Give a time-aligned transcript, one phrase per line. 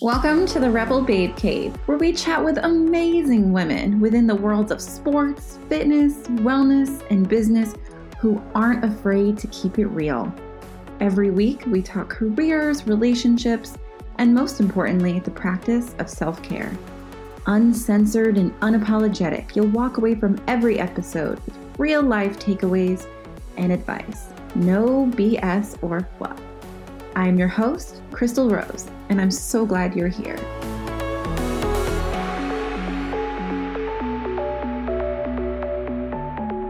[0.00, 4.72] Welcome to the Rebel Babe Cave, where we chat with amazing women within the worlds
[4.72, 7.74] of sports, fitness, wellness, and business
[8.18, 10.32] who aren't afraid to keep it real.
[11.00, 13.76] Every week, we talk careers, relationships,
[14.16, 16.76] and most importantly, the practice of self care.
[17.46, 23.06] Uncensored and unapologetic, you'll walk away from every episode with real life takeaways
[23.56, 24.30] and advice.
[24.56, 26.40] No BS or fluff.
[27.14, 30.36] I'm your host, Chrystal Rose, and I'm so glad you're here.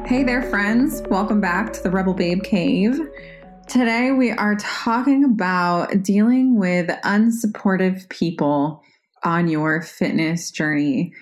[0.07, 1.03] Hey there, friends.
[1.09, 3.01] Welcome back to the Rebel Babe Cave.
[3.67, 8.83] Today, we are talking about dealing with unsupportive people
[9.25, 11.15] on your fitness journey.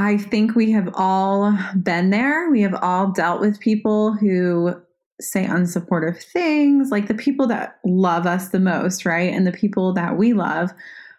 [0.00, 2.50] I think we have all been there.
[2.50, 4.74] We have all dealt with people who
[5.20, 9.30] say unsupportive things, like the people that love us the most, right?
[9.30, 10.70] And the people that we love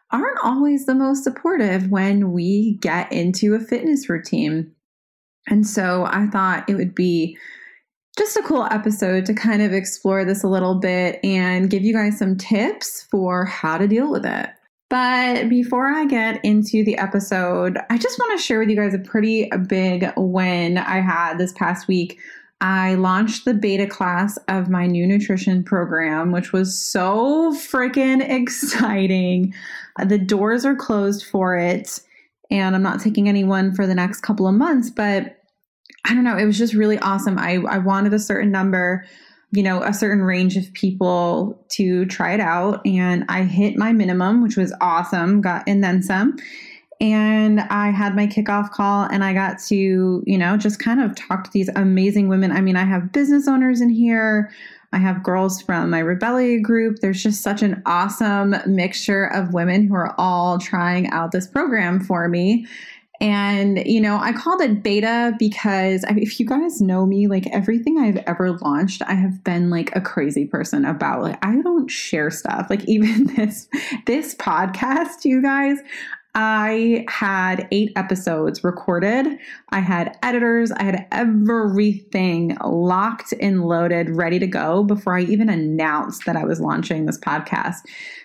[0.09, 4.71] aren't always the most supportive when we get into a fitness routine.
[5.47, 7.37] And so I thought it would be
[8.17, 11.93] just a cool episode to kind of explore this a little bit and give you
[11.93, 14.49] guys some tips for how to deal with it.
[14.91, 18.93] But before I get into the episode, I just want to share with you guys
[18.93, 22.19] a pretty big win I had this past week
[22.61, 29.53] I launched the beta class of my new nutrition program, which was so freaking exciting.
[30.05, 31.99] The doors are closed for it,
[32.51, 35.39] and I'm not taking anyone for the next couple of months, but
[36.05, 37.39] I don't know, it was just really awesome.
[37.39, 39.05] I, I wanted a certain number,
[39.51, 43.91] you know, a certain range of people to try it out, and I hit my
[43.91, 46.37] minimum, which was awesome, got and then some
[47.01, 51.15] and I had my kickoff call and I got to, you know, just kind of
[51.15, 52.51] talk to these amazing women.
[52.51, 54.51] I mean, I have business owners in here.
[54.93, 56.99] I have girls from my Rebellia group.
[56.99, 61.99] There's just such an awesome mixture of women who are all trying out this program
[61.99, 62.67] for me.
[63.21, 67.99] And, you know, I called it beta because if you guys know me, like everything
[67.99, 71.21] I've ever launched, I have been like a crazy person about.
[71.21, 72.65] Like, I don't share stuff.
[72.67, 73.67] Like, even this,
[74.07, 75.77] this podcast, you guys,
[76.33, 79.37] I had eight episodes recorded.
[79.69, 80.71] I had editors.
[80.71, 86.45] I had everything locked and loaded, ready to go before I even announced that I
[86.45, 87.79] was launching this podcast.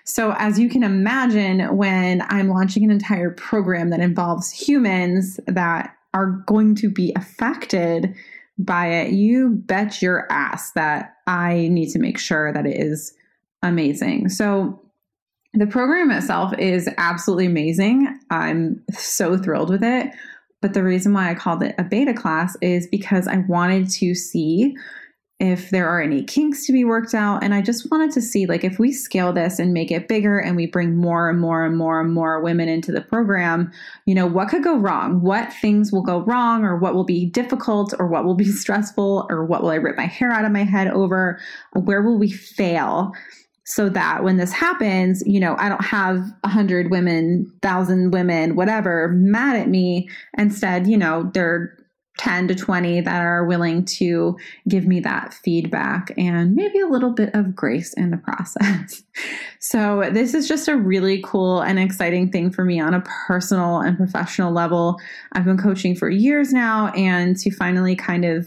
[0.04, 5.92] So, as you can imagine, when I'm launching an entire program that involves humans that
[6.14, 8.14] are going to be affected
[8.56, 13.12] by it, you bet your ass that I need to make sure that it is
[13.64, 14.28] amazing.
[14.28, 14.80] So,
[15.56, 18.18] the program itself is absolutely amazing.
[18.30, 20.12] I'm so thrilled with it.
[20.60, 24.14] But the reason why I called it a beta class is because I wanted to
[24.14, 24.74] see
[25.38, 27.42] if there are any kinks to be worked out.
[27.42, 30.38] And I just wanted to see, like, if we scale this and make it bigger
[30.38, 33.70] and we bring more and more and more and more women into the program,
[34.06, 35.20] you know, what could go wrong?
[35.20, 39.26] What things will go wrong, or what will be difficult, or what will be stressful,
[39.28, 41.38] or what will I rip my hair out of my head over?
[41.74, 43.12] Where will we fail?
[43.66, 48.54] So that when this happens, you know, I don't have a hundred women, thousand women,
[48.54, 50.08] whatever, mad at me.
[50.38, 51.76] Instead, you know, they're
[52.18, 54.38] 10 to 20 that are willing to
[54.68, 59.02] give me that feedback and maybe a little bit of grace in the process.
[59.58, 63.80] so, this is just a really cool and exciting thing for me on a personal
[63.80, 64.96] and professional level.
[65.32, 68.46] I've been coaching for years now, and to finally kind of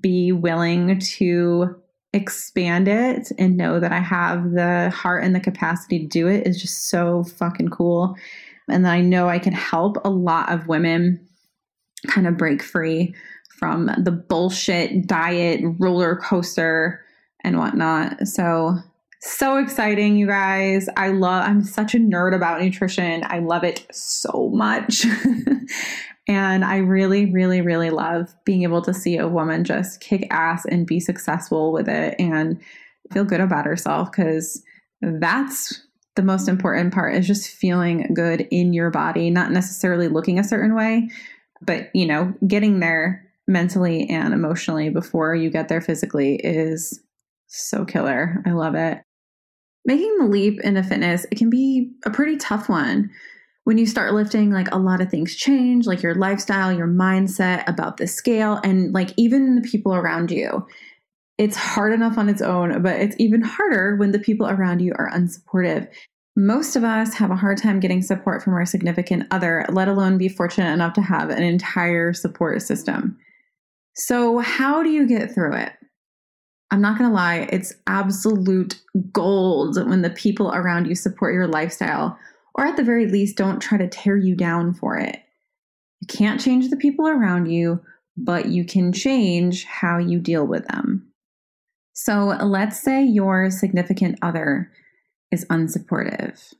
[0.00, 1.74] be willing to
[2.12, 6.46] expand it and know that I have the heart and the capacity to do it
[6.46, 8.16] is just so fucking cool.
[8.68, 11.26] And I know I can help a lot of women
[12.06, 13.14] kind of break free
[13.58, 17.04] from the bullshit diet roller coaster
[17.42, 18.26] and whatnot.
[18.26, 18.76] So,
[19.20, 20.88] so exciting, you guys.
[20.96, 23.24] I love, I'm such a nerd about nutrition.
[23.26, 25.04] I love it so much.
[26.28, 30.66] And I really, really, really love being able to see a woman just kick ass
[30.66, 32.60] and be successful with it and
[33.10, 34.62] feel good about herself because
[35.00, 35.82] that's
[36.16, 40.44] the most important part is just feeling good in your body, not necessarily looking a
[40.44, 41.08] certain way,
[41.62, 47.00] but you know, getting there mentally and emotionally before you get there physically is
[47.46, 48.42] so killer.
[48.44, 49.00] I love it.
[49.86, 53.10] Making the leap into fitness, it can be a pretty tough one
[53.68, 57.68] when you start lifting, like a lot of things change, like your lifestyle, your mindset
[57.68, 60.66] about the scale, and like even the people around you.
[61.36, 64.94] It's hard enough on its own, but it's even harder when the people around you
[64.96, 65.86] are unsupportive.
[66.34, 70.16] Most of us have a hard time getting support from our significant other, let alone
[70.16, 73.18] be fortunate enough to have an entire support system.
[73.94, 75.72] So, how do you get through it?
[76.70, 78.80] I'm not going to lie, it's absolute
[79.12, 82.18] gold when the people around you support your lifestyle,
[82.58, 85.22] or at the very least, don't try to tear you down for it.
[86.00, 87.80] You can't change the people around you,
[88.16, 91.08] but you can change how you deal with them.
[91.92, 94.72] So, let's say your significant other
[95.30, 96.52] is unsupportive.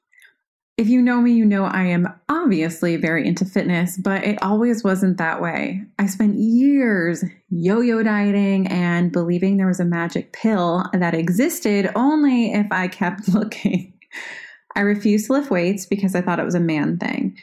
[0.76, 4.84] If you know me, you know I am obviously very into fitness, but it always
[4.84, 5.82] wasn't that way.
[5.98, 11.90] I spent years yo yo dieting and believing there was a magic pill that existed
[11.96, 13.94] only if I kept looking.
[14.78, 17.36] I refused to lift weights because I thought it was a man thing.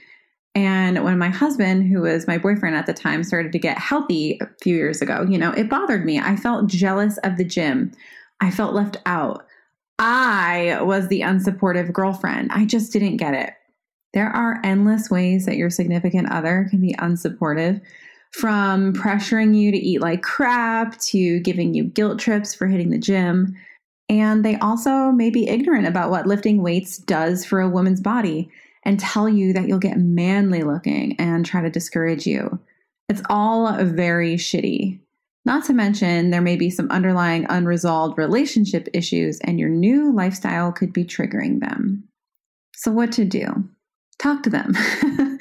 [0.55, 4.39] And when my husband, who was my boyfriend at the time, started to get healthy
[4.41, 6.17] a few years ago, you know, it bothered me.
[6.17, 7.91] I felt jealous of the gym.
[8.39, 9.45] I felt left out.
[9.99, 12.51] I was the unsupportive girlfriend.
[12.53, 13.53] I just didn't get it.
[14.13, 17.81] There are endless ways that your significant other can be unsupportive,
[18.31, 22.97] from pressuring you to eat like crap to giving you guilt trips for hitting the
[22.97, 23.55] gym.
[24.07, 28.49] And they also may be ignorant about what lifting weights does for a woman's body
[28.83, 32.59] and tell you that you'll get manly looking and try to discourage you.
[33.09, 34.99] It's all very shitty.
[35.43, 40.71] Not to mention, there may be some underlying unresolved relationship issues, and your new lifestyle
[40.71, 42.03] could be triggering them.
[42.75, 43.69] So, what to do?
[44.17, 44.73] Talk to them.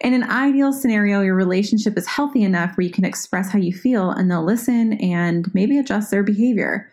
[0.00, 3.72] In an ideal scenario, your relationship is healthy enough where you can express how you
[3.72, 6.90] feel and they'll listen and maybe adjust their behavior.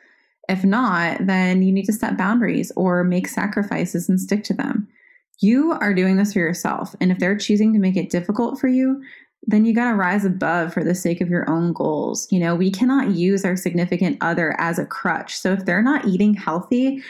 [0.50, 4.88] If not, then you need to set boundaries or make sacrifices and stick to them.
[5.40, 6.96] You are doing this for yourself.
[7.00, 9.02] And if they're choosing to make it difficult for you,
[9.44, 12.28] then you got to rise above for the sake of your own goals.
[12.30, 15.38] You know, we cannot use our significant other as a crutch.
[15.38, 17.02] So if they're not eating healthy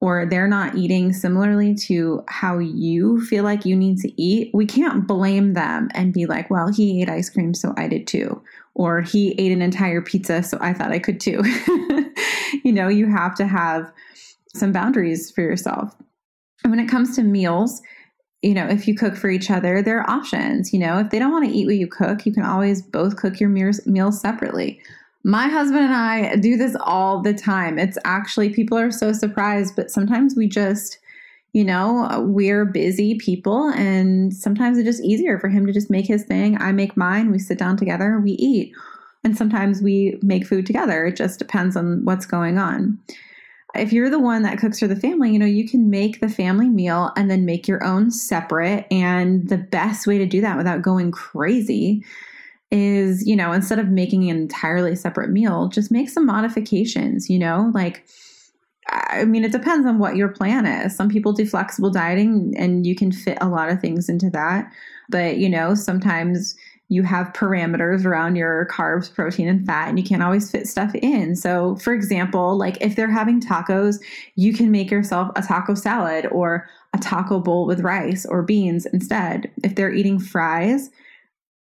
[0.00, 4.66] or they're not eating similarly to how you feel like you need to eat, we
[4.66, 8.42] can't blame them and be like, well, he ate ice cream, so I did too.
[8.74, 11.42] Or he ate an entire pizza, so I thought I could too.
[12.68, 13.90] you know, you have to have
[14.54, 15.96] some boundaries for yourself.
[16.62, 17.80] And when it comes to meals,
[18.42, 20.70] you know, if you cook for each other, there are options.
[20.70, 23.16] You know, if they don't want to eat what you cook, you can always both
[23.16, 24.80] cook your meals separately.
[25.24, 27.78] My husband and I do this all the time.
[27.78, 30.98] It's actually, people are so surprised, but sometimes we just,
[31.54, 36.06] you know, we're busy people, and sometimes it's just easier for him to just make
[36.06, 36.60] his thing.
[36.60, 37.32] I make mine.
[37.32, 38.74] We sit down together, we eat.
[39.24, 41.06] And sometimes we make food together.
[41.06, 42.98] It just depends on what's going on
[43.74, 46.28] if you're the one that cooks for the family, you know, you can make the
[46.28, 48.86] family meal and then make your own separate.
[48.90, 52.04] And the best way to do that without going crazy
[52.70, 57.38] is, you know, instead of making an entirely separate meal, just make some modifications, you
[57.38, 58.06] know, like,
[58.90, 60.96] I mean, it depends on what your plan is.
[60.96, 64.70] Some people do flexible dieting and you can fit a lot of things into that.
[65.10, 66.56] But, you know, sometimes
[66.88, 70.94] you have parameters around your carbs, protein, and fat, and you can't always fit stuff
[70.94, 71.36] in.
[71.36, 73.96] So, for example, like if they're having tacos,
[74.36, 78.86] you can make yourself a taco salad or a taco bowl with rice or beans
[78.86, 79.50] instead.
[79.62, 80.90] If they're eating fries,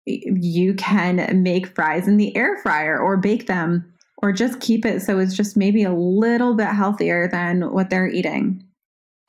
[0.05, 5.01] you can make fries in the air fryer or bake them or just keep it
[5.01, 8.64] so it's just maybe a little bit healthier than what they're eating.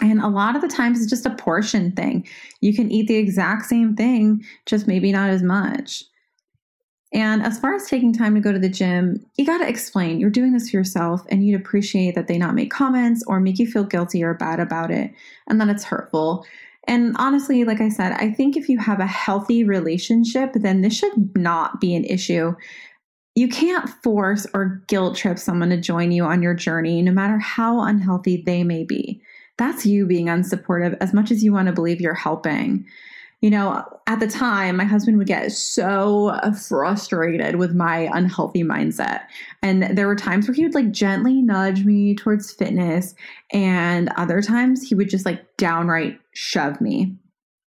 [0.01, 2.27] And a lot of the times it's just a portion thing.
[2.61, 6.05] You can eat the exact same thing, just maybe not as much.
[7.13, 10.21] And as far as taking time to go to the gym, you got to explain
[10.21, 13.59] you're doing this for yourself and you'd appreciate that they not make comments or make
[13.59, 15.13] you feel guilty or bad about it
[15.49, 16.45] and that it's hurtful.
[16.89, 20.97] And honestly, like I said, I think if you have a healthy relationship, then this
[20.97, 22.55] should not be an issue.
[23.35, 27.39] You can't force or guilt trip someone to join you on your journey, no matter
[27.39, 29.23] how unhealthy they may be
[29.59, 32.87] that's you being unsupportive as much as you want to believe you're helping.
[33.43, 39.25] You know, at the time, my husband would get so frustrated with my unhealthy mindset.
[39.63, 43.15] And there were times where he would like gently nudge me towards fitness,
[43.53, 47.15] and other times he would just like downright shove me.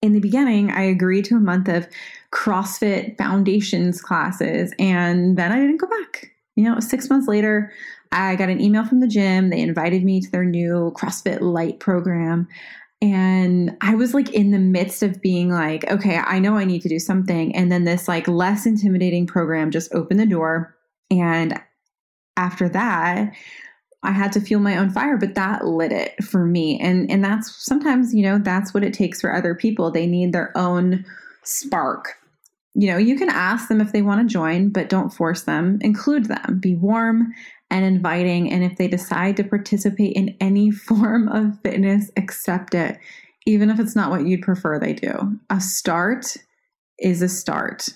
[0.04, 1.88] In the beginning, I agreed to a month of
[2.32, 6.32] CrossFit foundations classes, and then I didn't go back.
[6.56, 7.74] You know, six months later,
[8.15, 9.50] I got an email from the gym.
[9.50, 12.48] They invited me to their new CrossFit Light program.
[13.01, 16.81] And I was like in the midst of being like, okay, I know I need
[16.84, 17.53] to do something.
[17.55, 20.75] And then this like less intimidating program just opened the door.
[21.12, 21.60] And
[22.38, 23.34] after that,
[24.01, 26.79] I had to fuel my own fire, but that lit it for me.
[26.79, 29.91] And and that's sometimes, you know, that's what it takes for other people.
[29.91, 31.05] They need their own
[31.43, 32.13] spark.
[32.77, 35.79] You know, you can ask them if they want to join, but don't force them.
[35.82, 36.60] Include them.
[36.62, 37.34] Be warm
[37.72, 38.51] and inviting.
[38.51, 43.00] And if they decide to participate in any form of fitness, accept it,
[43.46, 45.39] even if it's not what you'd prefer they do.
[45.50, 46.36] A start
[47.00, 47.89] is a start.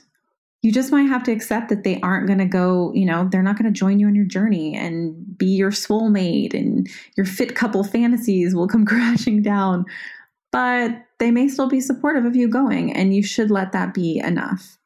[0.62, 3.44] you just might have to accept that they aren't going to go, you know, they're
[3.44, 7.56] not going to join you on your journey and be your soulmate and your fit
[7.56, 9.86] couple fantasies will come crashing down.
[10.52, 14.20] But they may still be supportive of you going, and you should let that be
[14.20, 14.78] enough.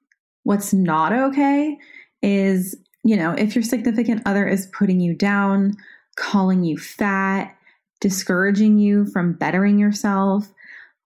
[0.43, 1.77] What's not okay
[2.21, 5.75] is, you know, if your significant other is putting you down,
[6.15, 7.55] calling you fat,
[8.01, 10.51] discouraging you from bettering yourself,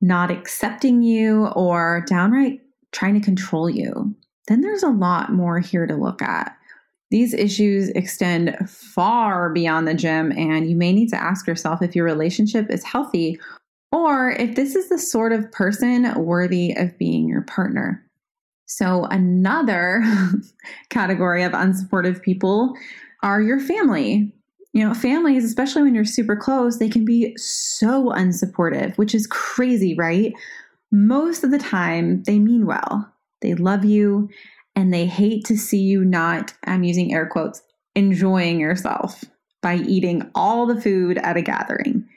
[0.01, 4.15] not accepting you, or downright trying to control you
[4.47, 6.55] then there's a lot more here to look at.
[7.09, 11.95] These issues extend far beyond the gym, and you may need to ask yourself if
[11.95, 13.39] your relationship is healthy
[13.91, 18.03] or if this is the sort of person worthy of being your partner.
[18.65, 20.03] So, another
[20.89, 22.73] category of unsupportive people
[23.23, 24.33] are your family.
[24.73, 29.25] You know, families, especially when you're super close, they can be so unsupportive, which is
[29.25, 30.33] crazy, right?
[30.91, 33.11] Most of the time, they mean well.
[33.41, 34.29] They love you
[34.75, 37.63] and they hate to see you not, I'm using air quotes,
[37.95, 39.23] enjoying yourself
[39.61, 42.07] by eating all the food at a gathering.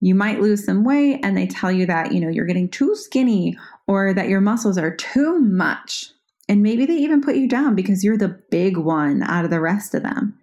[0.00, 2.94] You might lose some weight and they tell you that, you know, you're getting too
[2.94, 6.10] skinny or that your muscles are too much.
[6.48, 9.60] And maybe they even put you down because you're the big one out of the
[9.60, 10.38] rest of them.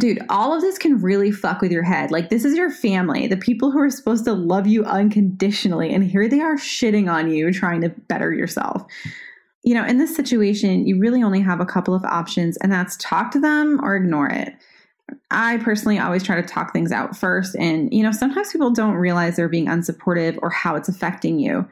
[0.00, 2.10] Dude, all of this can really fuck with your head.
[2.10, 5.92] Like, this is your family, the people who are supposed to love you unconditionally.
[5.92, 8.84] And here they are shitting on you, trying to better yourself.
[9.62, 12.96] You know, in this situation, you really only have a couple of options, and that's
[12.96, 14.54] talk to them or ignore it.
[15.30, 17.56] I personally always try to talk things out first.
[17.56, 21.66] And, you know, sometimes people don't realize they're being unsupportive or how it's affecting you.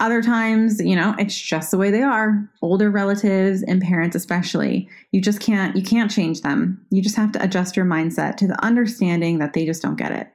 [0.00, 2.48] Other times, you know, it's just the way they are.
[2.62, 4.88] Older relatives and parents especially.
[5.10, 6.86] You just can't you can't change them.
[6.90, 10.12] You just have to adjust your mindset to the understanding that they just don't get
[10.12, 10.32] it.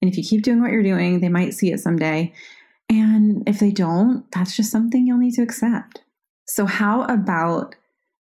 [0.00, 2.32] And if you keep doing what you're doing, they might see it someday.
[2.88, 6.00] And if they don't, that's just something you'll need to accept.
[6.46, 7.74] So how about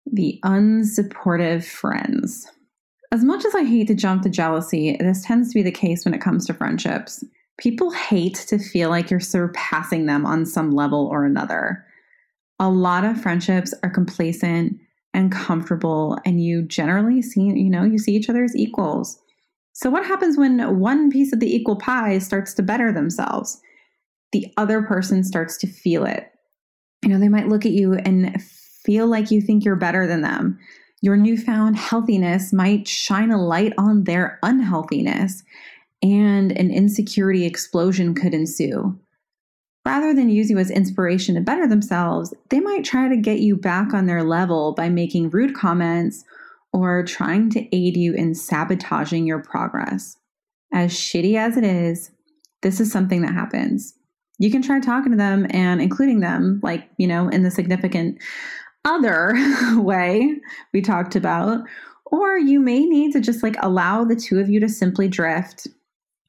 [0.06, 2.46] the unsupportive friends?
[3.12, 6.04] As much as I hate to jump to jealousy, this tends to be the case
[6.04, 7.24] when it comes to friendships.
[7.58, 11.84] People hate to feel like you're surpassing them on some level or another.
[12.60, 14.78] A lot of friendships are complacent
[15.12, 19.20] and comfortable, and you generally see, you know, you see each other as equals.
[19.72, 23.60] So, what happens when one piece of the equal pie starts to better themselves?
[24.32, 26.30] The other person starts to feel it.
[27.02, 28.40] You know, they might look at you and
[28.84, 30.60] feel like you think you're better than them.
[31.00, 35.42] Your newfound healthiness might shine a light on their unhealthiness
[36.02, 38.98] and an insecurity explosion could ensue.
[39.86, 43.56] Rather than use you as inspiration to better themselves, they might try to get you
[43.56, 46.24] back on their level by making rude comments
[46.72, 50.18] or trying to aid you in sabotaging your progress.
[50.72, 52.10] As shitty as it is,
[52.62, 53.94] this is something that happens.
[54.38, 58.18] You can try talking to them and including them, like, you know, in the significant
[58.84, 59.34] other
[59.76, 60.36] way
[60.72, 61.60] we talked about,
[62.06, 65.66] or you may need to just like allow the two of you to simply drift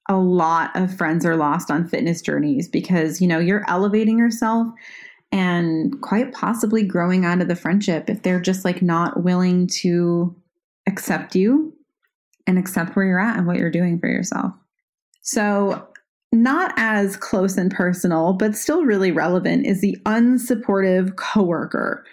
[0.10, 4.67] a lot of friends are lost on fitness journeys because, you know, you're elevating yourself
[5.31, 10.36] and quite possibly growing out of the friendship if they're just like not willing to
[10.88, 11.74] accept you
[12.46, 14.51] and accept where you're at and what you're doing for yourself.
[15.22, 15.88] So,
[16.34, 22.05] not as close and personal, but still really relevant is the unsupportive coworker.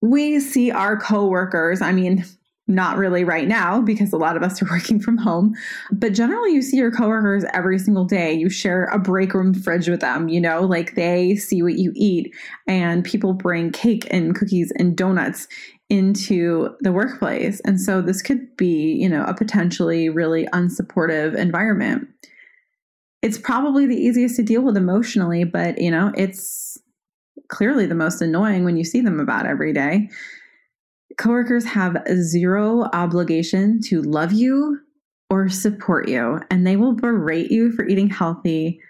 [0.00, 2.24] We see our coworkers, I mean,
[2.68, 5.54] not really right now because a lot of us are working from home,
[5.90, 8.32] but generally you see your coworkers every single day.
[8.32, 11.92] You share a break room fridge with them, you know, like they see what you
[11.96, 12.32] eat
[12.66, 15.48] and people bring cake and cookies and donuts
[15.88, 17.60] into the workplace.
[17.60, 22.08] And so this could be, you know, a potentially really unsupportive environment.
[23.22, 26.77] It's probably the easiest to deal with emotionally, but you know, it's
[27.48, 30.08] clearly the most annoying when you see them about every day.
[31.16, 34.80] Coworkers have zero obligation to love you
[35.30, 38.80] or support you, and they will berate you for eating healthy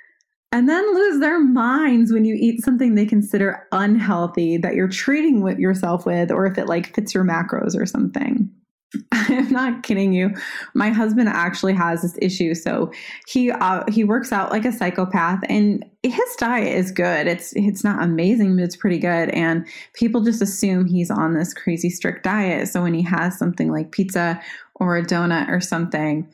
[0.51, 5.47] and then lose their minds when you eat something they consider unhealthy that you're treating
[5.59, 8.49] yourself with, or if it like fits your macros or something.
[9.13, 10.35] I'm not kidding you.
[10.75, 12.55] My husband actually has this issue.
[12.55, 12.91] So
[13.27, 17.27] he uh, he works out like a psychopath, and his diet is good.
[17.27, 19.29] It's it's not amazing, but it's pretty good.
[19.31, 22.69] And people just assume he's on this crazy strict diet.
[22.69, 24.41] So when he has something like pizza
[24.77, 26.27] or a donut or something,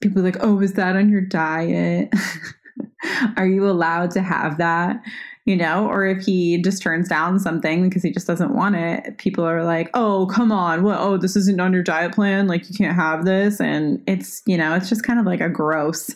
[0.00, 2.12] people are like, "Oh, is that on your diet?"
[3.36, 5.02] Are you allowed to have that?
[5.46, 9.16] You know, or if he just turns down something because he just doesn't want it,
[9.16, 10.82] people are like, oh, come on.
[10.82, 10.98] What?
[11.00, 12.46] Oh, this isn't on your diet plan.
[12.46, 13.58] Like, you can't have this.
[13.58, 16.14] And it's, you know, it's just kind of like a gross,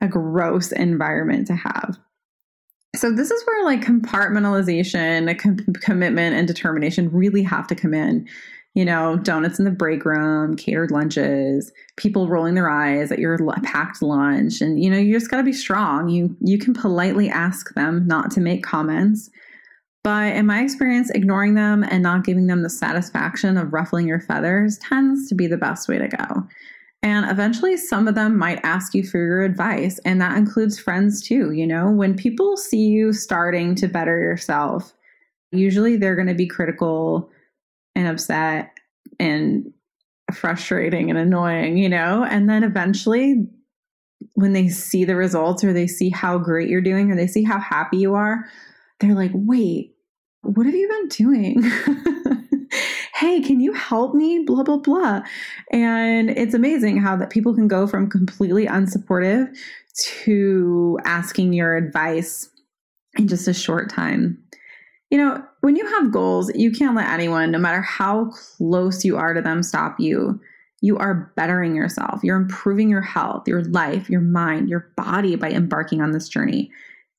[0.00, 1.96] a gross environment to have.
[2.96, 8.28] So, this is where like compartmentalization, com- commitment, and determination really have to come in.
[8.74, 13.38] You know, donuts in the break room, catered lunches, people rolling their eyes at your
[13.62, 16.08] packed lunch, and you know, you just got to be strong.
[16.08, 19.28] You you can politely ask them not to make comments,
[20.02, 24.20] but in my experience, ignoring them and not giving them the satisfaction of ruffling your
[24.20, 26.48] feathers tends to be the best way to go.
[27.04, 31.20] And eventually, some of them might ask you for your advice, and that includes friends
[31.20, 31.50] too.
[31.50, 34.94] You know, when people see you starting to better yourself,
[35.50, 37.30] usually they're going to be critical
[37.94, 38.72] and upset
[39.20, 39.72] and
[40.32, 43.46] frustrating and annoying, you know, and then eventually,
[44.34, 47.42] when they see the results or they see how great you're doing or they see
[47.42, 48.44] how happy you are,
[49.00, 49.94] they're like, wait,
[50.42, 51.62] what have you been doing?
[53.14, 54.44] hey, can you help me?
[54.44, 55.22] Blah, blah, blah.
[55.70, 59.54] And it's amazing how that people can go from completely unsupportive
[60.24, 62.48] to asking your advice
[63.18, 64.41] in just a short time.
[65.12, 69.18] You know, when you have goals, you can't let anyone, no matter how close you
[69.18, 70.40] are to them, stop you.
[70.80, 72.20] You are bettering yourself.
[72.24, 76.70] You're improving your health, your life, your mind, your body by embarking on this journey.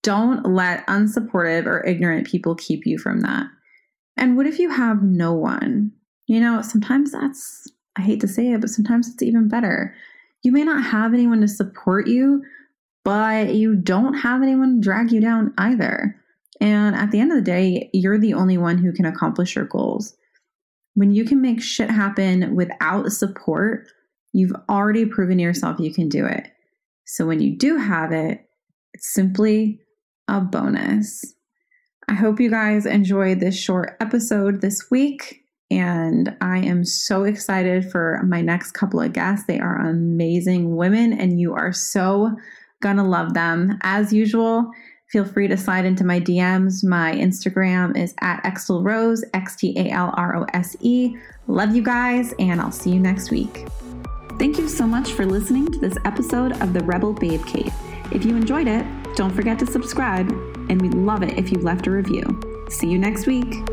[0.01, 3.45] Don't let unsupportive or ignorant people keep you from that.
[4.17, 5.91] And what if you have no one?
[6.25, 9.93] You know, sometimes that's, I hate to say it, but sometimes it's even better.
[10.41, 12.43] You may not have anyone to support you,
[13.03, 16.19] but you don't have anyone to drag you down either.
[16.63, 19.65] And at the end of the day, you're the only one who can accomplish your
[19.65, 20.15] goals.
[20.93, 23.85] When you can make shit happen without support,
[24.31, 26.47] you've already proven to yourself you can do it.
[27.05, 28.45] So when you do have it,
[28.93, 29.81] it's simply
[30.29, 31.35] a bonus.
[32.07, 35.41] I hope you guys enjoyed this short episode this week.
[35.69, 39.47] And I am so excited for my next couple of guests.
[39.47, 42.31] They are amazing women, and you are so
[42.81, 43.79] gonna love them.
[43.81, 44.71] As usual,
[45.13, 46.83] feel free to slide into my DMs.
[46.83, 51.15] My Instagram is at Xtal Rose, X T A L R O S E.
[51.45, 53.67] Love you guys, and I'll see you next week.
[54.39, 57.71] Thank you so much for listening to this episode of the Rebel Babe Cave.
[58.11, 60.31] If you enjoyed it, don't forget to subscribe,
[60.69, 62.65] and we'd love it if you left a review.
[62.69, 63.72] See you next week.